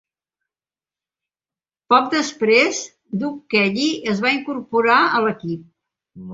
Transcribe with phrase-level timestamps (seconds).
[1.95, 2.81] Poc després,
[3.23, 5.67] Doug Kelly es va incorporar a l'equip.